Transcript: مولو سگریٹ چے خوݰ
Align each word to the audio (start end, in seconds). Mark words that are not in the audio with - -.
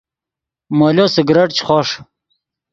مولو 0.77 1.05
سگریٹ 1.15 1.49
چے 1.57 1.61
خوݰ 1.67 1.87